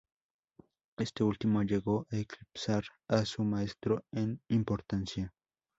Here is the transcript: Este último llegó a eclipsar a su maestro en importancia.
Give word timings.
Este 0.97 1.23
último 1.23 1.61
llegó 1.61 2.07
a 2.09 2.15
eclipsar 2.15 2.85
a 3.07 3.23
su 3.23 3.43
maestro 3.43 4.03
en 4.11 4.41
importancia. 4.47 5.31